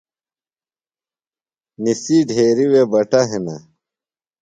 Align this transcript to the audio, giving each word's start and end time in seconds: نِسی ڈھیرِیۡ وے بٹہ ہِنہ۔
نِسی 1.83 2.17
ڈھیرِیۡ 2.29 2.69
وے 2.71 2.83
بٹہ 2.91 3.21
ہِنہ۔ 3.29 3.55